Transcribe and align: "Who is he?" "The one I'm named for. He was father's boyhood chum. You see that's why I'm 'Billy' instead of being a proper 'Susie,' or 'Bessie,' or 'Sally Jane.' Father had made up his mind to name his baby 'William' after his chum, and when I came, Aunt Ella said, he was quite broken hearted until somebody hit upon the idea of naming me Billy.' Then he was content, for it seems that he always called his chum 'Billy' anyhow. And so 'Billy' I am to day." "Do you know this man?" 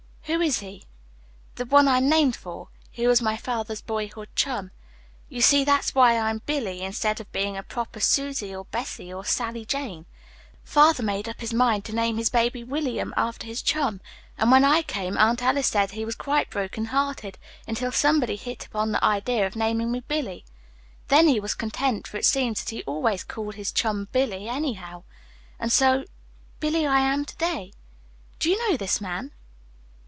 "Who 0.25 0.39
is 0.39 0.59
he?" 0.59 0.85
"The 1.55 1.65
one 1.65 1.89
I'm 1.89 2.07
named 2.07 2.37
for. 2.37 2.69
He 2.89 3.05
was 3.05 3.19
father's 3.19 3.81
boyhood 3.81 4.29
chum. 4.33 4.71
You 5.27 5.41
see 5.41 5.65
that's 5.65 5.93
why 5.93 6.17
I'm 6.17 6.37
'Billy' 6.45 6.83
instead 6.83 7.19
of 7.19 7.29
being 7.33 7.57
a 7.57 7.63
proper 7.63 7.99
'Susie,' 7.99 8.55
or 8.55 8.63
'Bessie,' 8.63 9.13
or 9.13 9.25
'Sally 9.25 9.65
Jane.' 9.65 10.05
Father 10.63 11.03
had 11.03 11.05
made 11.05 11.27
up 11.27 11.41
his 11.41 11.53
mind 11.53 11.83
to 11.83 11.93
name 11.93 12.15
his 12.15 12.29
baby 12.29 12.63
'William' 12.63 13.13
after 13.17 13.45
his 13.45 13.61
chum, 13.61 13.99
and 14.37 14.49
when 14.53 14.63
I 14.63 14.83
came, 14.83 15.17
Aunt 15.17 15.43
Ella 15.43 15.63
said, 15.63 15.91
he 15.91 16.05
was 16.05 16.15
quite 16.15 16.49
broken 16.49 16.85
hearted 16.85 17.37
until 17.67 17.91
somebody 17.91 18.37
hit 18.37 18.65
upon 18.67 18.93
the 18.93 19.03
idea 19.03 19.45
of 19.45 19.57
naming 19.57 19.91
me 19.91 19.99
Billy.' 19.99 20.45
Then 21.09 21.27
he 21.27 21.41
was 21.41 21.53
content, 21.55 22.07
for 22.07 22.15
it 22.15 22.25
seems 22.25 22.61
that 22.61 22.69
he 22.69 22.83
always 22.83 23.25
called 23.25 23.55
his 23.55 23.73
chum 23.73 24.07
'Billy' 24.13 24.47
anyhow. 24.47 25.03
And 25.59 25.73
so 25.73 26.05
'Billy' 26.61 26.87
I 26.87 27.01
am 27.01 27.25
to 27.25 27.35
day." 27.35 27.73
"Do 28.39 28.49
you 28.49 28.57
know 28.71 28.77
this 28.77 29.01
man?" 29.01 29.33